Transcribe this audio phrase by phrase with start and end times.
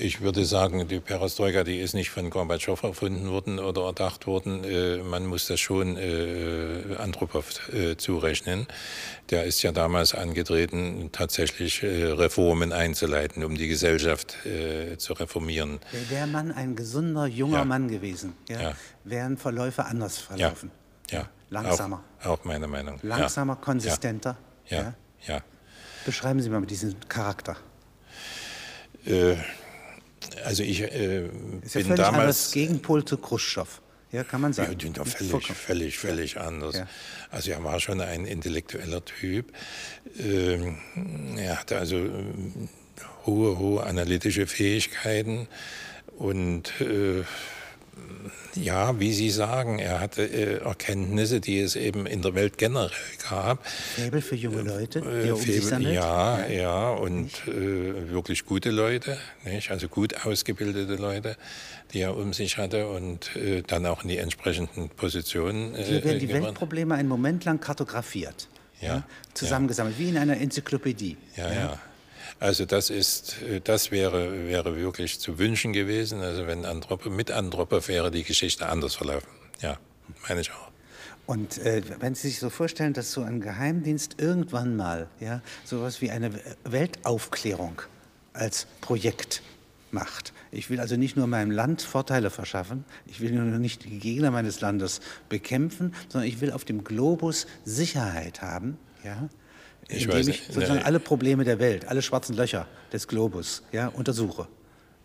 [0.00, 4.62] Ich würde sagen, die Perestroika, die ist nicht von Gorbatschow erfunden worden oder erdacht worden.
[4.62, 7.44] Äh, man muss das schon äh, Andropow
[7.74, 8.68] äh, zurechnen.
[9.30, 15.80] Der ist ja damals angetreten, tatsächlich äh, Reformen einzuleiten, um die Gesellschaft äh, zu reformieren.
[15.90, 17.64] Wäre der Mann ein gesunder, junger Ja.
[17.64, 18.72] Mann gewesen, ja, Ja.
[19.02, 20.70] wären Verläufe anders verlaufen.
[21.10, 22.04] Ja, Langsamer.
[22.20, 23.00] Auch, auch meine Meinung.
[23.02, 24.36] Langsamer, konsistenter.
[24.68, 24.94] Ja.
[25.26, 25.40] ja.
[26.06, 27.56] Beschreiben Sie mal diesen Charakter.
[29.04, 29.34] Äh,
[30.44, 31.26] also ich äh,
[31.62, 33.80] Ist ja bin damals anders Gegenpol zu Khrushchev.
[34.10, 34.92] Ja, kann man Ja, sagen.
[34.94, 36.76] doch völlig, völlig, völlig anders.
[36.76, 36.88] Ja.
[37.30, 39.52] Also er war schon ein intellektueller Typ.
[40.18, 40.78] Ähm,
[41.36, 42.68] er hatte also ähm,
[43.26, 45.46] hohe, hohe analytische Fähigkeiten
[46.16, 47.22] und äh,
[48.54, 52.90] ja, wie Sie sagen, er hatte äh, Erkenntnisse, die es eben in der Welt generell
[53.28, 53.64] gab.
[53.66, 55.94] Faible für junge Leute, die Äh, er um sich sammelt.
[55.94, 59.70] ja, ja, und äh, wirklich gute Leute, nicht?
[59.70, 61.36] also gut ausgebildete Leute,
[61.92, 65.74] die er um sich hatte und äh, dann auch in die entsprechenden Positionen.
[65.74, 66.44] Äh, Hier werden die gebracht.
[66.44, 68.48] Weltprobleme einen Moment lang kartografiert.
[68.80, 69.02] Ja,
[69.34, 71.16] zusammengesammelt, wie in einer Enzyklopädie.
[71.36, 71.78] Ja, ja.
[72.40, 76.20] Also das ist, äh, das wäre, wäre wirklich zu wünschen gewesen.
[76.20, 79.28] Also wenn Andropow, mit Andropow wäre die Geschichte anders verlaufen.
[79.60, 79.78] Ja,
[80.28, 80.68] meine ich auch.
[81.26, 86.00] Und äh, wenn Sie sich so vorstellen, dass so ein Geheimdienst irgendwann mal ja, sowas
[86.00, 86.30] wie eine
[86.64, 87.82] Weltaufklärung
[88.32, 89.42] als Projekt
[89.90, 90.32] macht.
[90.50, 94.30] Ich will also nicht nur meinem Land Vorteile verschaffen, ich will nur nicht die Gegner
[94.30, 99.28] meines Landes bekämpfen, sondern ich will auf dem Globus Sicherheit haben, ja,
[99.88, 100.84] Ich indem weiß ich sozusagen Nee.
[100.84, 104.46] alle Probleme der Welt, alle schwarzen Löcher des Globus ja, untersuche.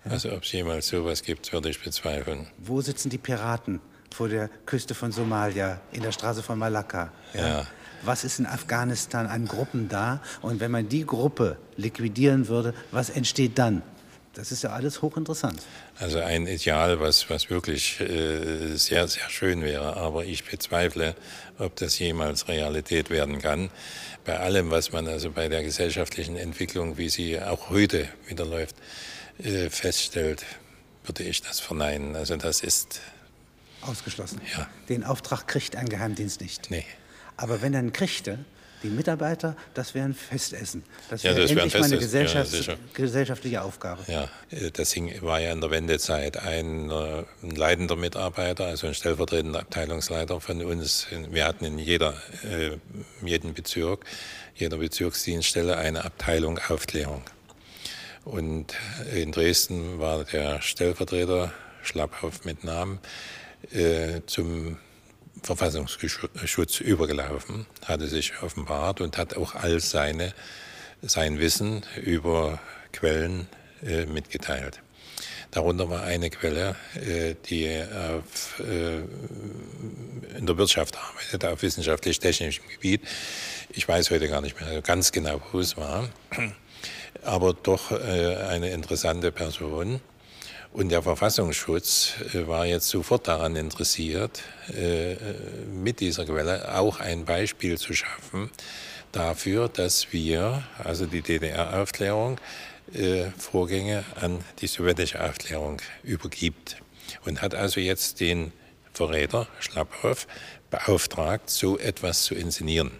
[0.05, 2.47] Also ob es jemals sowas gibt, würde ich bezweifeln.
[2.57, 3.79] Wo sitzen die Piraten
[4.13, 7.11] vor der Küste von Somalia, in der Straße von Malakka?
[7.33, 7.65] Ja.
[8.03, 10.21] Was ist in Afghanistan an Gruppen da?
[10.41, 13.81] Und wenn man die Gruppe liquidieren würde, was entsteht dann?
[14.33, 15.61] Das ist ja alles hochinteressant.
[15.99, 21.15] Also ein Ideal, was, was wirklich äh, sehr, sehr schön wäre, aber ich bezweifle,
[21.59, 23.69] ob das jemals Realität werden kann.
[24.25, 28.75] Bei allem, was man also bei der gesellschaftlichen Entwicklung, wie sie auch heute wieder läuft,
[29.37, 30.43] äh, feststellt,
[31.03, 32.15] würde ich das verneinen.
[32.15, 33.01] Also das ist,
[33.81, 34.41] Ausgeschlossen.
[34.57, 34.67] Ja.
[34.89, 36.71] Den Auftrag kriegt ein Geheimdienst nicht.
[36.71, 36.85] nee.
[37.35, 38.45] Aber wenn er ihn kriegte,
[38.83, 40.83] die Mitarbeiter, das wäre ein Festessen.
[41.09, 42.75] Das Ja, wäre ein endlich mal eine ja, Gesellschafts sicher.
[42.93, 44.03] gesellschaftliche Aufgabe.
[44.07, 48.87] Ja, äh, das hing, war ja in der Wendezeit ein, äh, ein leitender Mitarbeiter, also
[48.87, 51.07] ein stellvertretender Abteilungsleiter von uns.
[51.31, 52.77] Wir hatten in jeder, äh,
[53.25, 54.05] jedem Bezirk,
[54.55, 57.23] jeder Bezirksdienststelle eine Abteilung Aufklärung.
[58.25, 58.73] Und
[59.13, 61.51] in Dresden war der Stellvertreter
[61.81, 62.99] Schlapphoff mit Namen
[63.71, 64.77] äh, zum
[65.43, 70.33] Verfassungsschutz übergelaufen, hatte sich offenbart und hat auch all seine,
[71.01, 72.59] sein Wissen über
[72.93, 73.47] Quellen
[73.85, 74.81] äh, mitgeteilt.
[75.51, 79.01] Darunter war eine Quelle, äh, die auf, äh,
[80.37, 83.01] in der Wirtschaft arbeitet, auf wissenschaftlich-technischem Gebiet.
[83.69, 86.09] Ich weiß heute gar nicht mehr ganz genau, wo es war,
[87.23, 90.01] aber doch äh, eine interessante Person.
[90.73, 94.41] Und der Verfassungsschutz äh, war jetzt sofort daran interessiert,
[94.75, 95.15] äh,
[95.71, 98.49] mit dieser Quelle auch ein Beispiel zu schaffen
[99.11, 102.39] dafür, dass wir, also die DDR-Aufklärung,
[102.91, 106.77] äh, Vorgänge an die sowjetische Aufklärung übergibt.
[107.23, 108.51] Und hat also jetzt den
[108.93, 110.25] Verräter Schlapphoff
[110.71, 112.91] beauftragt, so etwas zu inszenieren.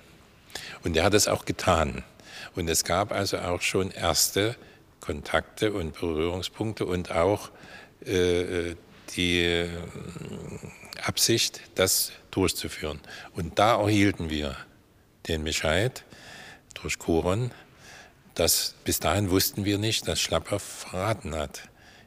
[0.84, 2.04] Und er hat es auch getan.
[2.56, 4.56] Und es gab also auch schon erste
[5.04, 7.52] Kontakte und Berührungspunkte und auch
[8.06, 8.76] äh,
[9.18, 9.68] die äh,
[11.04, 13.02] Absicht, das durchzuführen.
[13.34, 14.56] Und da erhielten wir
[15.28, 16.06] den Bescheid
[16.74, 17.52] durch Kuron,
[18.34, 21.64] dass bis dahin wussten wir nicht, dass Schlapper verraten hat.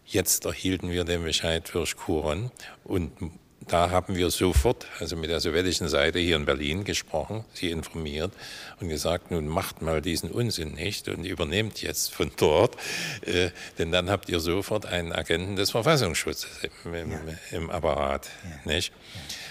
[0.06, 2.50] Jetzt erhielten wir den Bescheid durch Kuron
[2.82, 3.12] und
[3.60, 8.32] da haben wir sofort, also mit der sowjetischen Seite hier in Berlin gesprochen, sie informiert
[8.80, 12.76] und gesagt, nun macht mal diesen Unsinn nicht und übernehmt jetzt von dort,
[13.22, 16.50] äh, denn dann habt ihr sofort einen Agenten des Verfassungsschutzes
[16.84, 17.18] im, im, Ja.
[17.52, 18.28] im Apparat,
[18.64, 18.72] Ja.
[18.72, 18.92] nicht?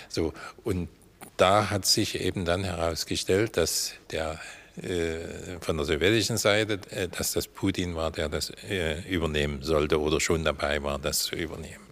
[0.08, 0.88] So und
[1.38, 4.40] da hat sich eben dann herausgestellt, dass der
[4.82, 10.00] äh, von der sowjetischen Seite, äh, dass das Putin war, der das äh, übernehmen sollte
[10.00, 11.85] oder schon dabei war, das zu übernehmen.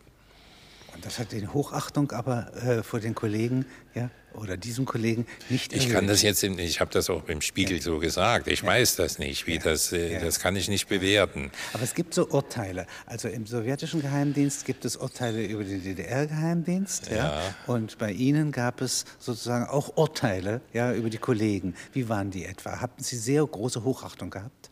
[0.96, 5.74] Und das hat den Hochachtung aber äh, vor den Kollegen, ja, oder diesem Kollegen nicht
[5.74, 8.48] Ich kann das jetzt, im- ich habe das auch im Spiegel so gesagt.
[8.48, 10.20] Ich weiß das nicht, wie das, äh, Ja.
[10.20, 11.52] das kann ich nicht bewerten.
[11.74, 12.88] Aber es gibt so Urteile.
[13.06, 17.10] Also im sowjetischen Geheimdienst gibt es Urteile über den DDR-Geheimdienst.
[17.12, 17.16] Ja.
[17.16, 17.42] Ja.
[17.68, 21.76] Und bei Ihnen gab es sozusagen auch Urteile ja, über die Kollegen.
[21.92, 22.80] Wie waren die etwa?
[22.82, 24.72] Hatten Sie sehr große Hochachtung gehabt?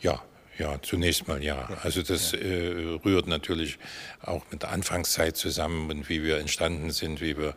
[0.00, 0.22] Ja,
[0.58, 1.68] Ja, zunächst mal ja.
[1.82, 2.38] Also das ja.
[2.38, 3.78] äh, rührt natürlich
[4.20, 7.54] auch mit der Anfangszeit zusammen und wie wir entstanden sind, wie wir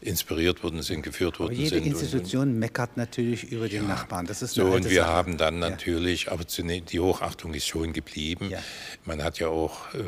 [0.00, 1.84] inspiriert worden sind, geführt worden aber jede sind.
[1.84, 3.88] Jede Institution und, meckert natürlich über den ja.
[3.88, 4.26] Nachbarn.
[4.26, 5.12] Das ist so und wir Sache.
[5.12, 6.32] haben dann natürlich, ja.
[6.32, 8.52] aber die Hochachtung ist schon geblieben.
[9.04, 9.98] Man hat ja auch, äh,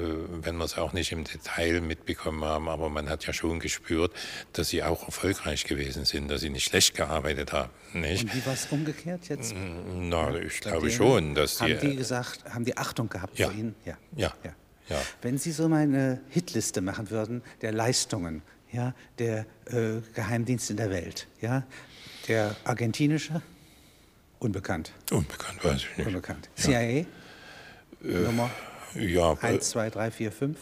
[0.43, 4.13] wenn wir es auch nicht im Detail mitbekommen haben, aber man hat ja schon gespürt,
[4.53, 7.71] dass sie auch erfolgreich gewesen sind, dass sie nicht schlecht gearbeitet haben.
[7.93, 8.25] Nicht?
[8.25, 9.55] Und wie war es umgekehrt jetzt?
[9.95, 13.49] Na, ich glaube schon, dass haben die, die gesagt, haben die Achtung gehabt ja.
[13.49, 13.75] vor Ihnen?
[13.85, 13.97] Ja.
[14.17, 14.33] Ja.
[14.45, 14.53] ja.
[14.89, 15.03] ja.
[15.23, 18.43] Wenn Sie so mal eine Hitliste machen würden der Leistungen
[18.73, 21.65] ja, der äh, Geheimdienste in der Welt, ja,
[22.29, 23.41] der argentinische,
[24.39, 24.93] unbekannt.
[25.11, 26.07] Unbekannt, weiß ich nicht.
[26.07, 26.49] Unbekannt.
[26.57, 27.07] CIA, äh,
[28.03, 28.51] Nummer
[28.95, 30.59] ja, 1, 2, 3, 4, 5,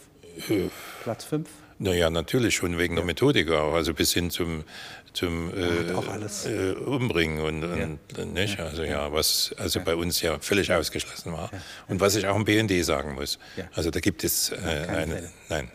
[0.49, 0.69] äh,
[1.03, 1.49] Platz 5.
[1.79, 4.65] Naja, natürlich schon wegen der Methodik auch, also bis hin zum,
[5.13, 8.25] zum äh, äh, Umbringen und, und ja.
[8.25, 11.51] nicht, also ja, was also bei uns ja völlig ausgeschlossen war.
[11.89, 13.39] Und was ich auch im BND sagen muss.
[13.75, 14.57] Also da gibt es äh,
[14.89, 15.71] eine, nein.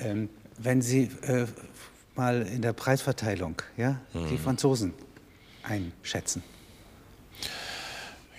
[0.00, 1.46] Ähm, wenn Sie äh,
[2.14, 4.28] mal in der Preisverteilung ja, hm.
[4.28, 4.94] die Franzosen
[5.62, 6.42] einschätzen.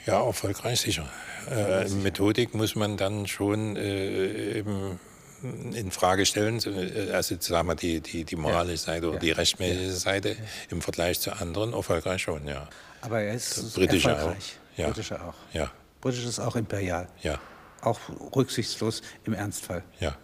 [0.05, 1.07] Ja, erfolgreich sicher.
[1.49, 4.99] Äh, Methodik muss man dann schon äh, eben
[5.43, 9.97] in Frage stellen, äh, also sagen wir die, die, die moralische Seite oder die rechtmäßige
[9.97, 10.35] Seite
[10.69, 12.67] im Vergleich zu anderen erfolgreich schon, ja.
[13.01, 14.57] Aber er ist Britische erfolgreich.
[14.73, 14.77] Auch.
[14.77, 14.87] Ja.
[14.87, 15.35] Britische auch.
[15.53, 15.71] Ja.
[16.01, 17.07] Britisch ist auch imperial.
[17.21, 17.39] Ja.
[17.81, 17.99] Auch
[18.35, 19.83] rücksichtslos im Ernstfall.
[19.99, 20.17] Ja.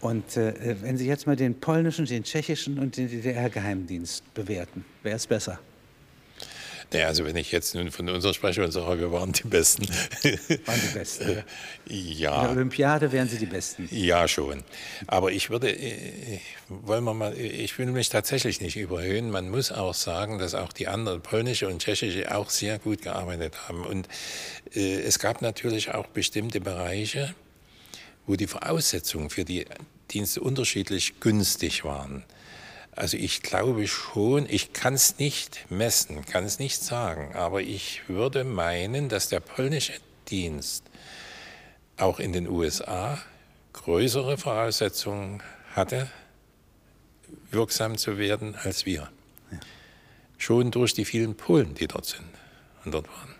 [0.00, 5.16] Und äh, wenn Sie jetzt mal den polnischen, den tschechischen und den DDR-Geheimdienst bewerten, wer
[5.16, 5.58] ist besser?
[6.92, 9.88] Naja, also wenn ich jetzt nun von uns spreche und sage, wir waren die Besten.
[9.88, 11.42] Waren die Besten,
[11.86, 12.36] ja.
[12.36, 13.88] In der Olympiade wären Sie die Besten.
[13.90, 14.62] Ja, schon.
[15.08, 16.38] Aber ich würde, äh,
[16.68, 19.30] wollen wir mal, ich will mich tatsächlich nicht überhöhen.
[19.30, 23.68] Man muss auch sagen, dass auch die anderen, polnische und tschechische, auch sehr gut gearbeitet
[23.68, 23.84] haben.
[23.84, 24.08] Und
[24.74, 27.34] äh, es gab natürlich auch bestimmte Bereiche,
[28.26, 29.66] wo die Voraussetzungen für die
[30.12, 32.22] Dienste unterschiedlich günstig waren.
[32.96, 38.08] Also ich glaube schon, ich kann es nicht messen, kann es nicht sagen, aber ich
[38.08, 39.92] würde meinen, dass der polnische
[40.28, 40.84] Dienst
[41.98, 43.18] auch in den USA
[43.74, 45.42] größere Voraussetzungen
[45.74, 46.10] hatte,
[47.50, 49.10] wirksam zu werden als wir.
[49.50, 49.60] Ja.
[50.38, 52.24] Schon durch die vielen Polen, die dort sind
[52.86, 53.34] und dort waren.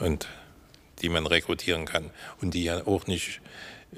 [0.00, 0.26] Und
[1.02, 2.10] die man rekrutieren kann
[2.40, 3.42] und die ja auch nicht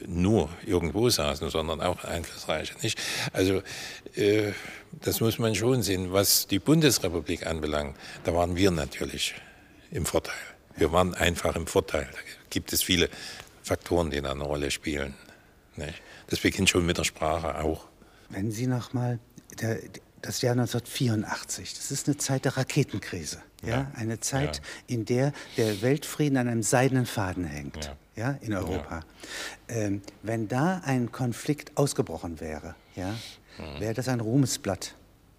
[0.07, 2.75] nur irgendwo saßen, sondern auch einflussreiche.
[2.83, 2.99] Nicht?
[3.33, 3.63] Also
[4.17, 4.53] äh,
[4.93, 6.13] das muss man schon sehen.
[6.13, 9.35] Was die Bundesrepublik anbelangt, da waren wir natürlich
[9.91, 10.35] im Vorteil.
[10.77, 12.09] Wir waren einfach im Vorteil.
[12.11, 12.19] Da
[12.51, 13.09] gibt es viele
[13.63, 15.15] Faktoren, die da eine Rolle spielen.
[15.77, 16.03] Nicht?
[16.29, 17.87] Das beginnt schon mit der Sprache auch.
[18.29, 19.19] Wenn Sie noch mal
[19.61, 19.79] der,
[20.23, 23.43] das Jahr 1984, das ist eine Zeit der Raketenkrise.
[23.71, 23.91] Ja?
[23.95, 24.63] eine Zeit, ja.
[24.95, 27.85] in der der Weltfrieden an einem seidenen Faden hängt.
[27.85, 29.01] Ja ja, in Europa.
[29.69, 29.75] Ja.
[29.77, 33.17] Ähm, wenn da ein Konflikt ausgebrochen wäre, ja,
[33.59, 33.81] mhm.
[33.81, 34.95] wäre das ein Ruhmesblatt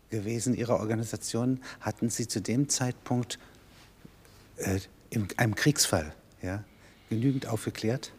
[0.10, 1.62] gewesen Ihrer Organisation.
[1.82, 3.40] Hatten Sie zu dem Zeitpunkt
[4.58, 4.80] äh,
[5.10, 6.64] in einem Kriegsfall ja,
[7.10, 8.12] genügend aufgeklärt?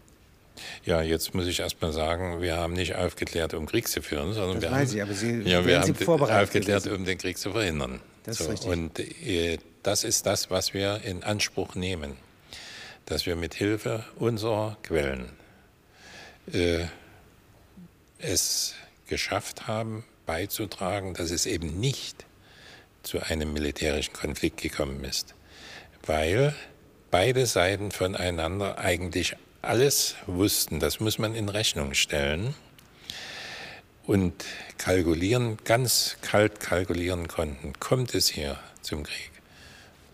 [0.84, 4.32] Ja, jetzt muss ich erst mal sagen, wir haben nicht aufgeklärt, um Krieg zu führen,
[4.34, 5.96] sondern das wir weiß haben, ich, aber Sie, ja, wir haben
[6.30, 8.00] aufgeklärt, um den Krieg zu verhindern.
[8.22, 8.70] Das so, ist richtig.
[8.70, 12.16] Und äh, das ist das, was wir in Anspruch nehmen
[13.06, 15.30] dass wir mit Hilfe unserer Quellen
[16.52, 16.84] äh,
[18.18, 18.74] es
[19.06, 22.24] geschafft haben, beizutragen, dass es eben nicht
[23.02, 25.34] zu einem militärischen Konflikt gekommen ist,
[26.06, 26.54] weil
[27.10, 32.54] beide Seiten voneinander eigentlich alles wussten, das muss man in Rechnung stellen
[34.06, 34.44] und
[34.78, 39.30] kalkulieren, ganz kalt kalkulieren konnten, kommt es hier zum Krieg,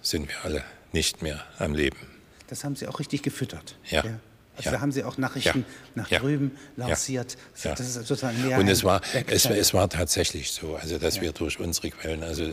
[0.03, 2.11] sind wir alle nicht mehr am Leben
[2.51, 3.77] das haben Sie auch richtig gefüttert.
[3.89, 4.05] Ja.
[4.05, 4.21] ja.
[4.57, 4.73] Also ja.
[4.73, 5.75] da haben Sie auch Nachrichten ja.
[5.95, 6.19] nach ja.
[6.19, 7.39] drüben lanciert.
[7.63, 11.33] Das ist sozusagen mehr Und es war, es, es, war tatsächlich so, also dass wir
[11.33, 12.45] durch unsere Quellen, also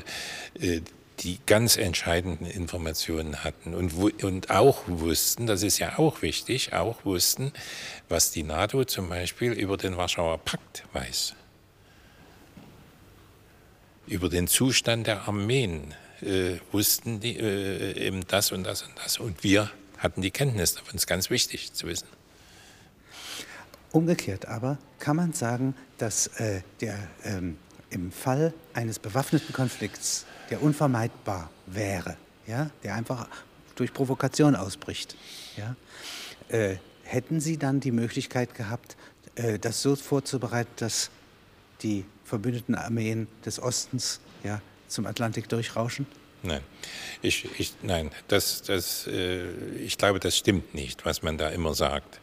[0.60, 0.82] äh,
[1.20, 3.92] die ganz entscheidenden Informationen hatten und,
[4.24, 7.51] und auch wussten, das ist ja auch wichtig, auch wussten,
[8.08, 11.34] was die NATO zum Beispiel über den Warschauer Pakt weiß,
[14.06, 19.19] über den Zustand der Armeen äh, wussten die äh, eben das und das und das
[19.19, 20.93] und wir hatten die Kenntnis davon.
[20.93, 22.07] Das ist ganz wichtig zu wissen.
[23.91, 27.57] Umgekehrt aber kann man sagen, dass äh, der, ähm,
[27.89, 33.27] im Fall eines bewaffneten Konflikts, der unvermeidbar wäre, ja, der einfach
[33.75, 35.15] durch Provokation ausbricht,
[35.55, 35.75] ja,
[36.50, 38.97] äh, hätten Sie dann die Möglichkeit gehabt,
[39.36, 41.09] äh, das so vorzubereiten, dass
[41.81, 46.06] die verbündeten Armeen des Ostens ja, zum Atlantik durchrauschen?
[46.44, 46.62] Nein.
[47.22, 51.74] Ich, ich, nein, das, das, äh, ich glaube, das stimmt nicht, was man da immer
[51.74, 52.20] sagt.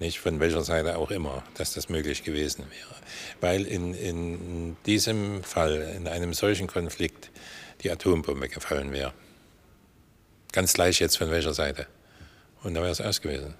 [0.00, 2.94] Nicht von welcher Seite auch immer, dass das möglich gewesen wäre.
[3.40, 7.30] Weil in, in diesem Fall, in einem solchen Konflikt,
[7.82, 9.12] die Atombombe gefallen wäre.
[10.52, 11.86] Ganz gleich jetzt von welcher Seite.
[12.62, 13.54] Und da wäre es aus gewesen.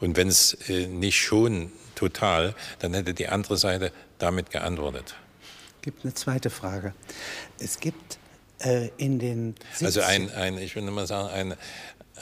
[0.00, 5.14] Und wenn es äh, nicht schon total, dann hätte die andere Seite damit geantwortet.
[5.84, 6.94] Es gibt eine zweite Frage.
[7.58, 8.16] Es gibt
[8.60, 11.54] äh, in den 70 Also ein, ein, ich will nur mal sagen, ein,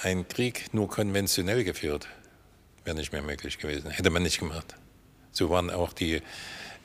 [0.03, 2.09] ein Krieg nur konventionell geführt
[2.83, 3.93] wäre nicht mehr möglich gewesen.
[3.93, 4.75] Hätte man nicht gemacht.
[5.31, 6.23] So waren auch die,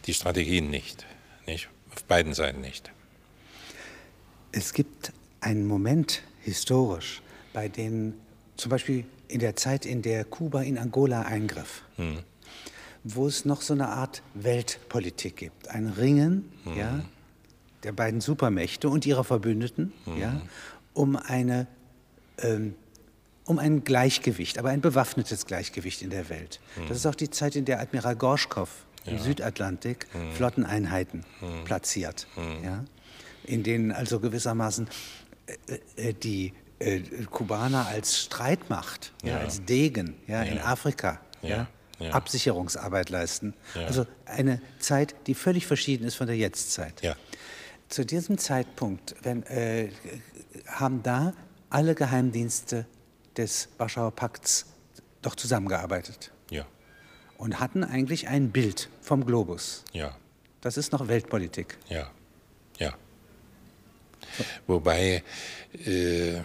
[0.05, 1.07] die Strategien nicht,
[1.47, 1.67] nicht.
[1.95, 2.91] Auf beiden Seiten nicht.
[4.51, 8.13] Es gibt einen Moment historisch, bei dem
[8.55, 12.19] zum Beispiel in der Zeit, in der Kuba in Angola eingriff, hm.
[13.15, 15.69] Wo es noch so eine Art Weltpolitik gibt.
[15.69, 16.77] Ein Ringen hm.
[16.77, 16.99] ja,
[17.83, 20.17] der beiden Supermächte und ihrer Verbündeten hm.
[20.17, 20.41] ja,
[20.93, 21.67] um eine
[22.39, 22.75] ähm,
[23.45, 26.59] um ein Gleichgewicht, aber ein bewaffnetes Gleichgewicht in der Welt.
[26.75, 26.89] Hm.
[26.89, 28.69] Das ist auch die Zeit, in der Admiral Gorschkow
[29.05, 29.13] ja.
[29.13, 30.33] im Südatlantik hm.
[30.33, 31.63] Flotteneinheiten hm.
[31.63, 32.63] platziert, hm.
[32.63, 32.83] ja,
[33.45, 34.89] in denen also gewissermaßen
[35.95, 36.99] äh, äh, die äh,
[37.31, 41.67] Kubaner als Streitmacht, ja als Degen ja, in Afrika ja.
[41.99, 43.53] Absicherungsarbeit leisten.
[43.75, 47.01] Also eine Zeit, die völlig verschieden ist von der Jetztzeit.
[47.89, 49.89] Zu diesem Zeitpunkt wenn, äh,
[50.67, 51.33] haben da
[51.69, 52.85] alle Geheimdienste
[53.37, 54.65] des Warschauer Pakts
[55.21, 56.31] doch zusammengearbeitet.
[56.49, 56.65] Ja.
[57.37, 59.83] Und hatten eigentlich ein Bild vom Globus.
[59.93, 60.15] Ja.
[60.61, 61.77] Das ist noch Weltpolitik.
[61.87, 62.11] Ja.
[62.77, 62.93] Ja.
[64.65, 65.23] Wobei
[65.85, 66.41] äh,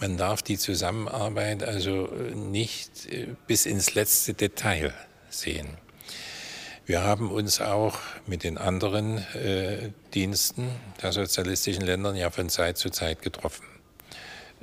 [0.00, 4.92] man darf die Zusammenarbeit also nicht äh, bis ins letzte Detail
[5.30, 5.68] sehen.
[6.84, 10.70] Wir haben uns auch mit den anderen äh, Diensten
[11.02, 13.64] der sozialistischen Länder ja von Zeit zu Zeit getroffen.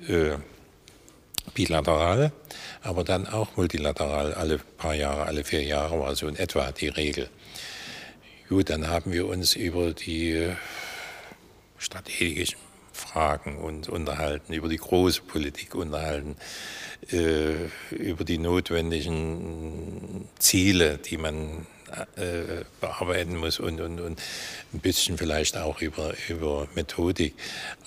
[0.07, 0.37] Äh,
[1.53, 2.31] bilateral,
[2.81, 6.87] aber dann auch multilateral, alle paar Jahre, alle vier Jahre war so in etwa die
[6.87, 7.29] Regel.
[8.47, 10.49] Gut, dann haben wir uns über die
[11.77, 12.59] strategischen
[12.93, 16.35] Fragen und unterhalten, über die große Politik unterhalten,
[17.11, 21.65] äh, über die notwendigen Ziele, die man
[22.15, 24.21] äh, bearbeiten muss und, und, und
[24.73, 27.35] ein bisschen vielleicht auch über, über Methodik.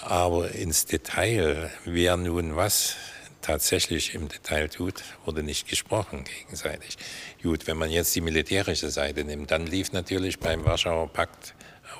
[0.01, 2.97] Aber ins Detail, wer nun was
[3.43, 6.99] tatsächlich im Detail tut, wurde nicht gesprochen gegenseitig.
[7.43, 11.55] Gut, wenn man jetzt die militärische Seite nimmt, dann lief natürlich beim Warschauer Pakt,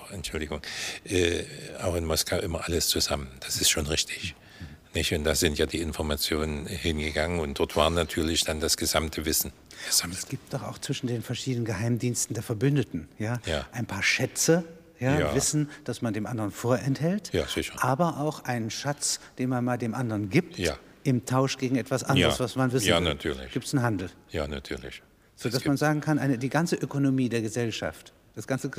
[0.07, 0.61] auch, Entschuldigung,
[1.05, 1.45] äh,
[1.83, 3.29] auch in Moskau immer alles zusammen.
[3.41, 4.35] Das ist schon richtig.
[4.95, 5.13] Nicht?
[5.13, 9.53] Und da sind ja die Informationen hingegangen und dort war natürlich dann das gesamte Wissen.
[9.87, 10.19] Gesammelt.
[10.19, 13.67] Es gibt doch auch zwischen den verschiedenen Geheimdiensten der Verbündeten ja, ja.
[13.73, 14.65] ein paar Schätze,
[14.99, 15.35] ja, ja.
[15.35, 17.75] Wissen, das man dem anderen vorenthält, ja, sicher.
[17.85, 22.03] aber auch einen Schatz, den man mal dem anderen gibt, ja im Tausch gegen etwas
[22.03, 23.05] anderes, was man wissen ja, will.
[23.05, 23.53] natürlich.
[23.53, 24.11] Gibt es einen Handel?
[24.31, 25.03] Ja, natürlich.
[25.37, 28.71] Sodass man sagen kann, eine, die ganze Ökonomie der Gesellschaft, das ganze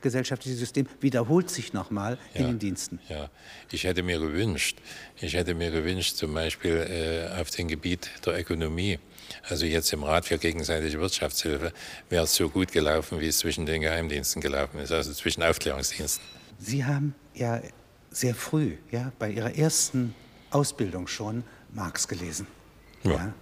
[0.00, 2.98] gesellschaftliche System wiederholt sich nochmal ja, in den Diensten.
[3.08, 3.30] Ja,
[3.70, 4.78] ich hätte mir gewünscht,
[5.20, 8.98] ich hätte mir gewünscht, zum Beispiel äh, auf dem Gebiet der Ökonomie,
[9.46, 11.72] also jetzt im Rat für gegenseitige Wirtschaftshilfe,
[12.08, 16.24] wäre es so gut gelaufen, wie es zwischen den Geheimdiensten gelaufen ist, also zwischen Aufklärungsdiensten.
[16.58, 17.60] Sie haben ja
[18.10, 20.14] sehr früh, ja, bei Ihrer ersten
[20.50, 22.46] Ausbildung schon Marx gelesen.
[23.02, 23.12] Ja.
[23.12, 23.34] ja.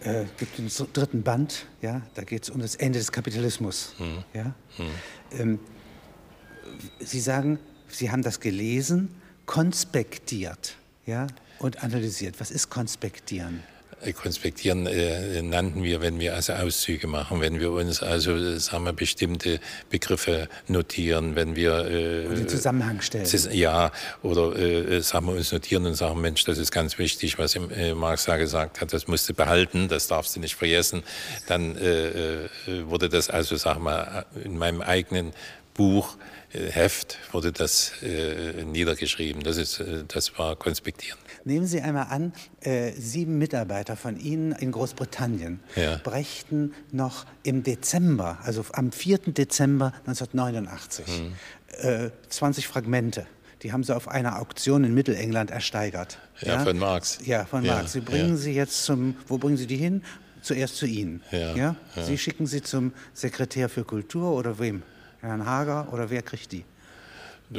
[0.00, 3.94] Äh, gibt den dritten Band, ja, da geht es um das Ende des Kapitalismus.
[3.98, 4.24] Mhm.
[4.34, 4.44] Ja.
[4.78, 4.90] Mhm.
[5.32, 5.58] Ähm,
[7.00, 9.14] Sie sagen, Sie haben das gelesen,
[9.46, 10.76] konspektiert
[11.06, 11.26] ja,
[11.58, 12.38] und analysiert.
[12.40, 13.62] Was ist konspektieren?
[14.02, 18.84] Äh, konspektieren äh, nannten wir, wenn wir also Auszüge machen, wenn wir uns also sagen
[18.84, 23.26] wir, bestimmte Begriffe notieren, wenn wir äh, und den Zusammenhang stellen.
[23.52, 23.90] Ja,
[24.22, 27.94] oder äh, sagen wir uns notieren und sagen, Mensch, das ist ganz wichtig, was äh,
[27.94, 31.02] Marx da gesagt hat, das musst du behalten, das darfst du nicht vergessen.
[31.46, 32.48] Dann äh, äh
[32.86, 35.32] wurde das also, sagen wir, in meinem eigenen
[35.72, 36.16] Buch
[36.50, 39.42] Heft wurde das äh, niedergeschrieben.
[39.42, 41.18] Das, ist, äh, das war konspektieren.
[41.46, 46.00] Nehmen Sie einmal an, äh, sieben Mitarbeiter von Ihnen in Großbritannien ja.
[46.02, 49.18] brächten noch im Dezember, also am 4.
[49.28, 52.10] Dezember 1989, mhm.
[52.28, 53.26] 20 äh, Fragmente.
[53.62, 56.18] Die haben sie auf einer Auktion in Mittelengland ersteigert.
[56.40, 56.64] Ja, ja?
[56.64, 57.20] von Marx.
[57.24, 57.92] Ja, von ja, Marx.
[57.92, 60.02] Sie bringen sie jetzt zum, wo bringen Sie die hin?
[60.42, 61.22] Zuerst zu Ihnen.
[61.30, 64.82] Ja, Sie schicken sie zum Sekretär für Kultur oder wem?
[65.20, 66.64] Herrn Hager oder wer kriegt die?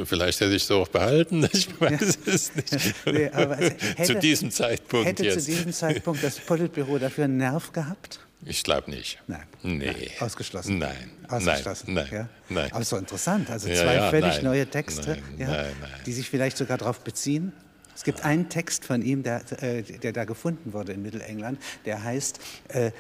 [0.04, 2.34] Vielleicht hätte ich es auch behalten, ich weiß ja.
[2.34, 2.96] es nicht.
[3.06, 5.46] Nee, hätte, zu diesem Zeitpunkt hätte jetzt.
[5.46, 8.20] zu diesem Zeitpunkt das Politbüro dafür einen Nerv gehabt?
[8.46, 9.20] Ich glaube nicht.
[9.28, 9.44] Nein.
[9.64, 10.12] Nee.
[10.20, 10.78] Ausgeschlossen.
[10.78, 11.10] Nein.
[11.28, 11.94] Ausgeschlossen.
[11.94, 12.08] Nein.
[12.12, 12.30] Ja?
[12.50, 12.72] Nein.
[12.72, 13.50] Aber doch interessant.
[13.50, 14.44] Also zwei ja, völlig nein.
[14.44, 15.74] neue Texte, nein.
[16.06, 17.52] die sich vielleicht sogar darauf beziehen.
[17.98, 22.04] Es gibt einen Text von ihm, der, äh, der da gefunden wurde in Mittelengland, der
[22.04, 22.92] heißt, äh, äh,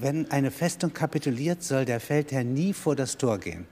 [0.00, 3.68] wenn eine Festung kapituliert, soll der Feldherr nie vor das Tor gehen.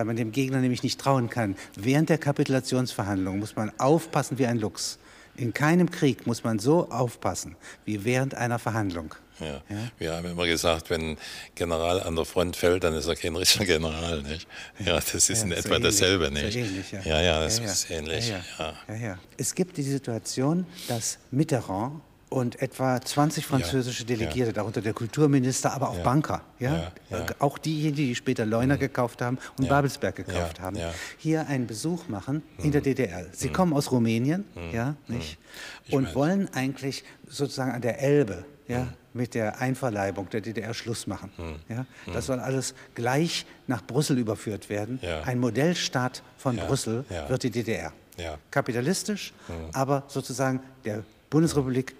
[0.00, 1.56] Weil man dem Gegner nämlich nicht trauen kann.
[1.76, 4.98] Während der Kapitulationsverhandlungen muss man aufpassen wie ein Luchs.
[5.36, 7.54] In keinem Krieg muss man so aufpassen
[7.84, 9.14] wie während einer Verhandlung.
[9.40, 9.60] Ja.
[9.98, 11.18] Wir haben immer gesagt, wenn ein
[11.54, 14.22] General an der Front fällt, dann ist er kein richtiger General.
[14.22, 14.48] Nicht?
[14.78, 16.24] Ja, das ist Ja, in so etwa ähnlich, dasselbe.
[16.28, 16.56] so Nicht?
[16.56, 17.00] ähnlich, ja.
[17.04, 17.70] ja, ja, das Ja, ja.
[17.70, 18.28] ist ähnlich.
[18.30, 18.94] Ja, Ja, ja.
[18.94, 19.18] Ja, ja.
[19.36, 25.90] Es gibt die Situation, dass Mitterrand und etwa 20 französische Delegierte, darunter der Kulturminister, aber
[25.90, 26.02] auch Ja.
[26.04, 26.74] Banker, ja?
[26.74, 27.26] Ja, ja.
[27.40, 29.70] Auch diejenigen, die später Leuner gekauft haben und Ja.
[29.70, 30.94] Babelsberg gekauft Ja, haben, ja.
[31.18, 33.26] hier einen Besuch machen in der DDR.
[33.32, 35.38] Sie kommen aus Rumänien, ja, nicht?
[35.86, 36.14] Ich Und weiß.
[36.14, 41.32] wollen eigentlich sozusagen an der Elbe, ja, mit der Einverleibung der DDR Schluss machen.
[41.68, 41.84] Ja?
[42.14, 45.00] Das soll alles gleich nach Brüssel überführt werden.
[45.02, 45.22] Ja.
[45.22, 47.28] Ein Modellstaat von Ja, Brüssel ja.
[47.28, 47.92] wird die DDR.
[48.16, 48.38] Ja.
[48.52, 49.32] Kapitalistisch,
[49.72, 51.96] aber sozusagen der Bundesrepublik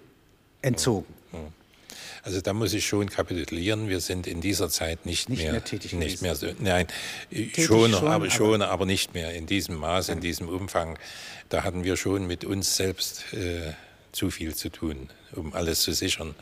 [0.61, 1.05] entzogen.
[2.23, 3.89] Also da muss ich schon kapitulieren.
[3.89, 6.87] Wir sind in dieser Zeit nicht, Nicht mehr, mehr tätig nicht mehr so, Nein,
[7.55, 10.99] schon, schon, aber, schon, aber nicht mehr in diesem Maß, in diesem Umfang.
[11.49, 13.73] Da hatten wir schon mit uns selbst äh,
[14.11, 16.35] zu viel zu tun, um alles zu sichern.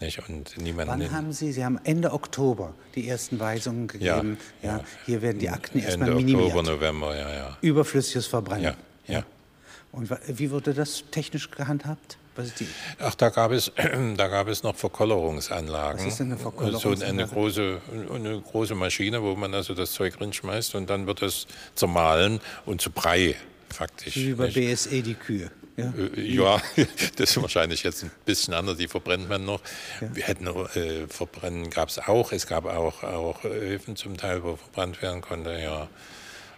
[0.00, 0.26] Nicht?
[0.28, 4.38] Und niemanden Wann haben Sie, Sie haben Ende Oktober die ersten Weisungen gegeben.
[4.62, 4.84] Ja, ja.
[5.06, 6.54] Hier werden die Akten erstmal Ende minimiert.
[6.54, 7.58] Oktober, November, ja, ja.
[7.60, 8.64] Überflüssiges Verbrennen.
[8.64, 9.24] Ja, ja.
[9.92, 12.16] Und wie wurde das technisch gehandhabt?
[12.36, 12.66] Was ist die,
[13.00, 13.72] Ach, da gab es,
[14.16, 16.00] da gab es noch Verkollerungsanlagen.
[16.00, 17.08] Was ist denn eine So Verkollerungsanlage?
[17.08, 17.80] eine große,
[18.14, 22.80] eine große Maschine, wo man also das Zeug reinschmeißt und dann wird es zermahlen und
[22.80, 23.34] zu Brei
[23.68, 24.16] faktisch.
[24.16, 24.54] wie bei nicht?
[24.56, 25.50] BSE die Kühe.
[25.76, 25.92] Ja?
[26.16, 26.60] Äh, Ja,
[27.16, 29.60] das ist wahrscheinlich jetzt ein bisschen anders, die verbrennt man noch.
[30.00, 32.32] Wir hätten äh, verbrennen, gab es auch.
[32.32, 35.88] Es gab auch, auch Öfen zum Teil, wo verbrannt werden konnte, ja.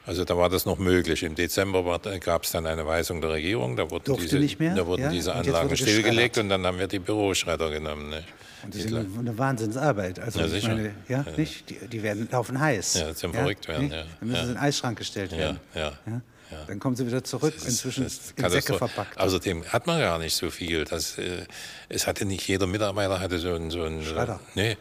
[0.04, 1.22] Also da war das noch möglich.
[1.22, 4.74] Im Dezember gab es dann eine Weisung der Regierung, da wurden, Durfte diese, nicht mehr?
[4.74, 8.10] Da wurden Ja, diese und Anlagen wurde stillgelegt und dann haben wir die Büroschredder genommen.
[8.10, 8.24] Nicht?
[8.64, 10.18] Und das ist eine, eine Wahnsinnsarbeit.
[10.18, 11.70] Also Ja, ich meine, ja, nicht?
[11.70, 12.94] Die, die werden laufen heiß.
[12.94, 13.94] Ja, zum verrückt werden, nicht?
[13.94, 14.04] ja.
[14.20, 14.44] Dann müssen Ja.
[14.44, 15.60] sie in den Eisschrank gestellt werden.
[15.74, 16.20] ja, Ja?
[16.66, 19.18] Dann kommen sie wieder zurück, inzwischen ist in Säcke verpackt.
[19.18, 20.84] Außerdem hat man gar nicht so viel.
[20.84, 21.46] Das, äh,
[21.88, 24.38] es hatte nicht jeder Mitarbeiter hatte so ein, so ein Schredder.
[24.54, 24.76] nee,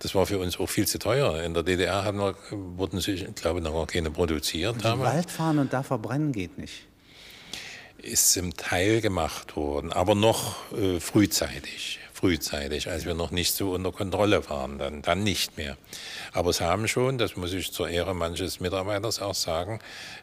[0.00, 1.42] das war für uns auch viel zu teuer.
[1.42, 4.76] In der DDR hatten wir, wurden sich, ich glaube, noch keine produziert.
[4.76, 5.14] In den damals.
[5.14, 6.86] Wald fahren und da verbrennen geht nicht.
[7.98, 13.72] ist zum Teil gemacht worden, aber noch äh, frühzeitig, frühzeitig, als wir noch nicht so
[13.72, 15.76] unter Kontrolle waren, dann, dann nicht mehr.
[16.32, 19.80] Aber es haben schon, das muss ich zur Ehre manches Mitarbeiters auch sagen,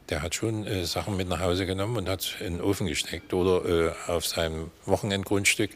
[0.07, 3.33] der hat schon äh, Sachen mit nach Hause genommen und hat in den Ofen gesteckt
[3.33, 5.71] oder äh, auf seinem Wochenendgrundstück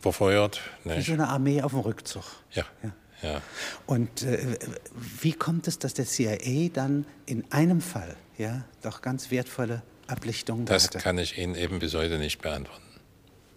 [0.00, 0.60] verfeuert.
[0.82, 1.06] Wie Nicht?
[1.06, 2.24] so eine Armee auf dem Rückzug.
[2.52, 2.90] Ja, ja.
[3.86, 4.58] Und äh,
[5.20, 10.66] wie kommt es, dass der CIA dann in einem Fall ja, doch ganz wertvolle Ablichtungen
[10.66, 10.98] Das hatte?
[10.98, 12.82] kann ich Ihnen eben bis heute nicht beantworten.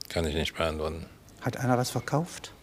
[0.09, 1.05] Kann ich nicht beantworten.
[1.41, 2.53] Hat einer was verkauft?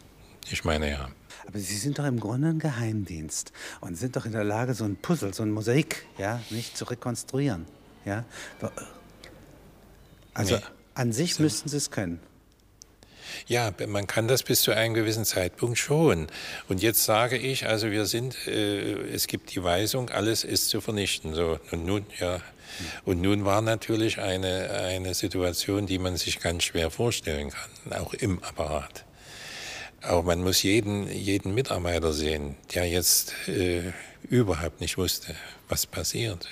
[0.51, 1.09] Ich meine ja.
[1.47, 4.85] Aber Sie sind doch im Grunde ein Geheimdienst und sind doch in der Lage, so
[4.85, 7.67] ein Puzzle, so ein Mosaik, ja, nicht zu rekonstruieren.
[8.05, 8.25] Ja?
[10.33, 10.63] Also Nee.
[10.95, 12.21] an sich müssten Sie es können.
[13.47, 16.29] Ja, man kann das bis zu einem gewissen Zeitpunkt schon.
[16.69, 20.81] Und jetzt sage ich, also wir sind, äh, es gibt die Weisung, alles ist zu
[20.81, 21.35] vernichten.
[21.35, 22.41] So, und nun, ja.
[23.05, 28.15] Und nun war natürlich eine, eine Situation, die man sich ganz schwer vorstellen kann, auch
[28.15, 29.05] im Apparat.
[30.03, 33.93] Auch man muss jeden, jeden Mitarbeiter sehen, der jetzt äh,
[34.29, 35.35] überhaupt nicht wusste,
[35.69, 36.49] was passiert,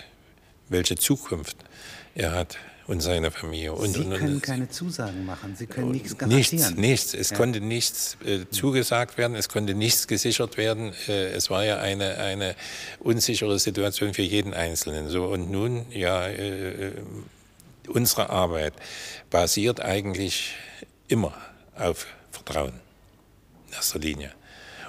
[0.69, 1.57] welche Zukunft
[2.15, 3.73] er hat und seine Familie.
[3.73, 6.75] Und, Sie und, und, können keine Zusagen machen, Sie können nichts Nichts, garantieren.
[6.81, 7.15] nichts.
[7.15, 7.37] Es Ja.
[7.37, 10.93] konnte nichts äh, zugesagt werden, es konnte nichts gesichert werden.
[11.09, 12.55] Äh, es war ja eine, eine
[13.01, 15.09] unsichere Situation für jeden Einzelnen.
[15.09, 16.93] So, und nun, ja, äh, äh,
[17.89, 18.75] unsere Arbeit
[19.31, 20.53] basiert eigentlich
[21.09, 21.35] immer
[21.77, 22.73] auf Vertrauen
[23.69, 24.33] in erster Linie.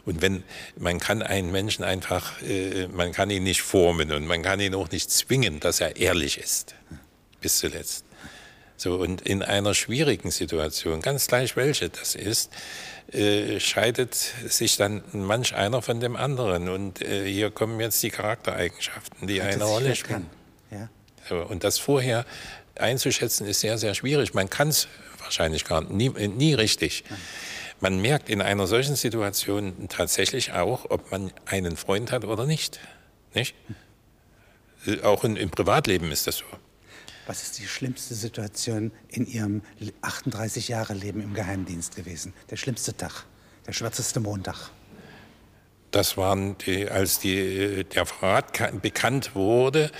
[0.05, 0.43] Und wenn
[0.77, 4.75] man kann einen Menschen einfach, äh, man kann ihn nicht formen und man kann ihn
[4.75, 6.75] auch nicht zwingen, dass er ehrlich ist
[7.43, 8.05] bis zuletzt.
[8.75, 12.51] So, und in einer schwierigen Situation, ganz gleich welche das ist,
[13.11, 14.15] äh, scheidet
[14.47, 16.69] sich dann manch einer von dem anderen.
[16.69, 20.25] Und äh, hier kommen jetzt die Charaktereigenschaften, die Dass eine Rolle spielen.
[20.71, 20.89] Ja.
[21.29, 22.25] So, und das vorher
[22.75, 24.33] einzuschätzen ist sehr, sehr schwierig.
[24.33, 24.87] Man kann es
[25.19, 27.03] wahrscheinlich gar nie, äh, nie richtig.
[27.79, 32.79] Man merkt in einer solchen Situation tatsächlich auch, ob man einen Freund hat oder nicht.
[33.33, 33.55] nicht?
[34.87, 36.45] Äh, Auch in, im Privatleben ist das so.
[37.25, 39.61] Was ist die schlimmste Situation in Ihrem
[40.01, 42.33] 38 Jahre Leben im Geheimdienst gewesen?
[42.49, 43.25] Der schlimmste Tag,
[43.65, 44.71] der schwärzeste Montag.
[45.91, 49.91] das waren die, als die, der Verrat bekannt wurde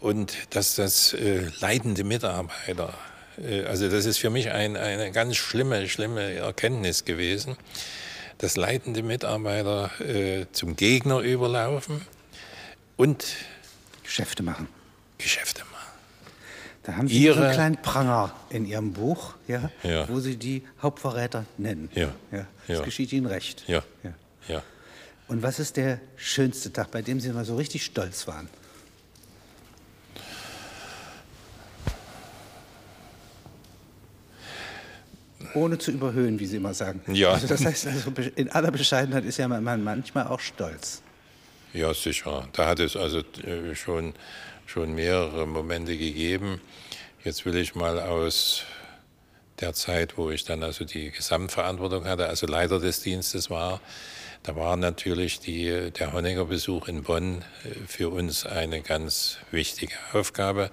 [0.00, 2.94] und dass das äh, leidende Mitarbeiter,
[3.38, 7.56] äh, also das ist für mich ein, eine ganz schlimme, schlimme Erkenntnis gewesen,
[8.38, 12.06] dass leitende Mitarbeiter äh, zum Gegner überlaufen
[12.96, 13.24] und
[14.04, 14.68] Geschäfte machen.
[15.18, 15.71] Geschäfte machen.
[16.82, 20.08] Da haben Sie Ihre, so einen kleinen Pranger in Ihrem Buch, ja, ja.
[20.08, 21.88] wo Sie die Hauptverräter nennen.
[21.94, 22.08] Ja.
[22.32, 22.46] ja.
[22.66, 22.84] Das ja.
[22.84, 23.64] geschieht Ihnen recht.
[23.68, 23.82] Ja.
[24.02, 24.12] ja.
[24.48, 24.62] ja.
[25.28, 28.48] Und was ist der schönste Tag, bei dem Sie mal so richtig stolz waren?
[35.54, 37.02] Ohne zu überhöhen, wie Sie immer sagen.
[37.12, 37.32] Ja.
[37.32, 41.02] Also das heißt, also in aller Bescheidenheit ist ja man manchmal auch stolz.
[41.72, 42.48] Ja, sicher.
[42.52, 44.12] Da hat es also äh, schon,
[44.66, 46.60] schon mehrere Momente gegeben.
[47.24, 48.64] Jetzt will ich mal aus
[49.60, 53.80] der Zeit, wo ich dann also die Gesamtverantwortung hatte, also Leiter des Dienstes war,
[54.42, 60.70] da war natürlich die, der Honegger-Besuch in Bonn äh, für uns eine ganz wichtige Aufgabe.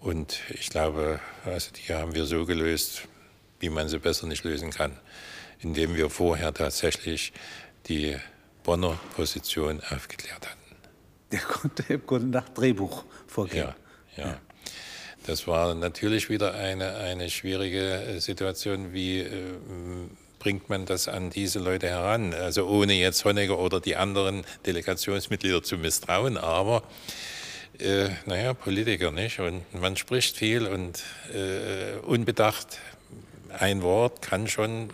[0.00, 3.02] Und ich glaube, also die haben wir so gelöst,
[3.60, 4.98] wie man sie besser nicht lösen kann,
[5.60, 7.32] indem wir vorher tatsächlich
[7.88, 8.16] die
[8.64, 10.76] Bonner Position aufgeklärt hatten.
[11.30, 13.74] Der konnte im Grunde nach Drehbuch vorgehen.
[14.16, 14.40] Ja, ja.
[15.26, 18.92] Das war natürlich wieder eine, eine schwierige äh, Situation.
[18.92, 19.30] Wie äh,
[20.38, 22.34] bringt man das an diese Leute heran?
[22.34, 26.82] Also ohne jetzt Honecker oder die anderen Delegationsmitglieder zu misstrauen, aber
[27.78, 29.38] äh, naja, Politiker nicht.
[29.38, 32.78] Und man spricht viel und äh, unbedacht
[33.58, 34.88] ein Wort kann schon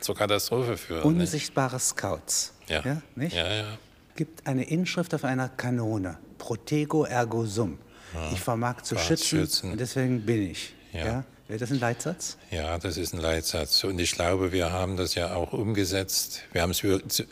[0.00, 1.02] zur Katastrophe führen.
[1.02, 1.84] Unsichtbare nicht?
[1.84, 2.52] Scouts.
[2.68, 2.82] Ja.
[2.84, 3.36] ja, nicht?
[3.36, 3.78] ja, ja.
[4.16, 6.18] Gibt eine Inschrift auf einer Kanone.
[6.38, 7.78] Protego ergo sum.
[8.14, 8.30] Ja.
[8.32, 10.74] Ich vermag zu schützen, schützen, und deswegen bin ich.
[10.92, 11.06] Ja.
[11.06, 11.24] ja.
[11.46, 12.38] Wäre das ein Leitsatz?
[12.50, 13.84] Ja, das ist ein Leitsatz.
[13.84, 16.40] Und ich glaube, wir haben das ja auch umgesetzt.
[16.52, 16.82] Wir haben es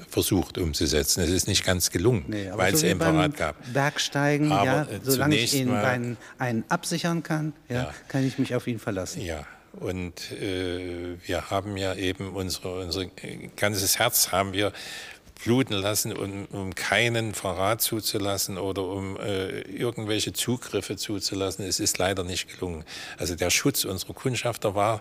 [0.08, 1.22] versucht umzusetzen.
[1.22, 3.72] Es ist nicht ganz gelungen, nee, weil so es Verrat gab.
[3.72, 8.54] Bergsteigen, aber ja, solange ich ihn einen, einen absichern kann, ja, ja, kann ich mich
[8.54, 9.22] auf ihn verlassen.
[9.22, 13.06] Ja, und äh, wir haben ja eben unsere, unser
[13.56, 14.72] ganzes Herz haben wir
[15.44, 21.64] bluten lassen, um, um keinen Verrat zuzulassen oder um äh, irgendwelche Zugriffe zuzulassen.
[21.64, 22.84] Es ist leider nicht gelungen.
[23.18, 25.00] Also der Schutz unserer Kundschafter war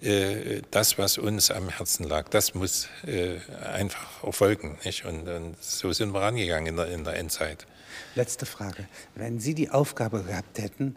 [0.00, 2.28] äh, das, was uns am Herzen lag.
[2.28, 4.78] Das muss äh, einfach erfolgen.
[4.84, 5.04] Nicht?
[5.04, 7.66] Und, und, so sind wir rangegangen in der, in der Endzeit.
[8.14, 8.88] Letzte Frage.
[9.14, 10.96] Wenn Sie die Aufgabe gehabt hätten,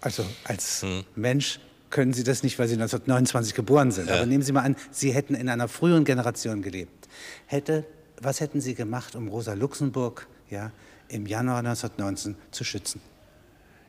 [0.00, 1.04] also als hm.
[1.14, 1.60] Mensch
[1.92, 4.08] können Sie das nicht, weil Sie 1929 geboren sind.
[4.08, 4.16] Ja.
[4.16, 7.08] Aber nehmen Sie mal an, Sie hätten in einer früheren Generation gelebt.
[7.46, 7.84] Hätte,
[8.20, 10.72] was hätten Sie gemacht, um Rosa Luxemburg ja,
[11.08, 13.00] im Januar 1919 zu schützen?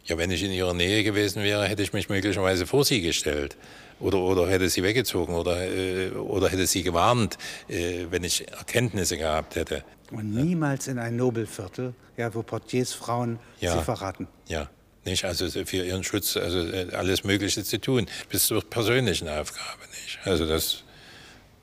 [0.06, 3.56] Ja, wenn ich in ihrer Nähe gewesen wäre, hätte ich mich möglicherweise vor sie gestellt.
[4.02, 7.38] Oder, oder hätte sie weggezogen oder, äh, oder hätte sie gewarnt,
[7.70, 9.84] äh, wenn ich Erkenntnisse gehabt hätte.
[10.12, 13.78] Und niemals in ein Nobelviertel, ja, wo Portiers Frauen ja.
[13.78, 14.28] sie verraten.
[14.48, 14.70] Ja,
[15.06, 15.26] nicht?
[15.26, 20.20] Also für ihren Schutz, also äh, alles Mögliche zu tun, bis zur persönlichen Aufgabe, nicht?
[20.26, 20.84] Also das,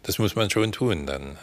[0.02, 1.38] das muss man schon tun dann.